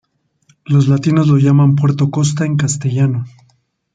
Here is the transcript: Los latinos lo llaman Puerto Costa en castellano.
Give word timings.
Los 0.65 0.87
latinos 0.87 1.27
lo 1.27 1.37
llaman 1.37 1.75
Puerto 1.75 2.09
Costa 2.09 2.43
en 2.45 2.57
castellano. 2.57 3.25